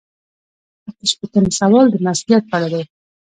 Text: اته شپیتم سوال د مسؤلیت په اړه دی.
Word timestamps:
اته 0.87 1.03
شپیتم 1.11 1.45
سوال 1.59 1.85
د 1.91 1.95
مسؤلیت 2.05 2.43
په 2.51 2.55
اړه 2.57 2.67
دی. 2.71 2.83